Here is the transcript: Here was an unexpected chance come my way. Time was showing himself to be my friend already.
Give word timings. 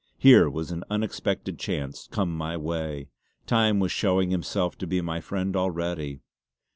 Here 0.17 0.49
was 0.49 0.71
an 0.71 0.83
unexpected 0.89 1.59
chance 1.59 2.07
come 2.09 2.35
my 2.35 2.57
way. 2.57 3.09
Time 3.45 3.79
was 3.79 3.91
showing 3.91 4.31
himself 4.31 4.75
to 4.79 4.87
be 4.87 4.99
my 4.99 5.21
friend 5.21 5.55
already. 5.55 6.21